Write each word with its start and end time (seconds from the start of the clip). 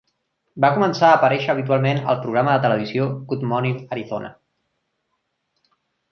Va 0.63 0.69
començar 0.75 1.09
a 1.09 1.17
aparèixer 1.17 1.49
habitualment 1.53 1.99
al 2.13 2.17
programa 2.23 2.55
de 2.55 2.63
televisió 2.63 3.05
"Good 3.33 3.45
Morning 3.51 3.75
Arizona". 3.97 4.31